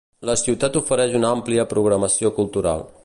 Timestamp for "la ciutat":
0.27-0.79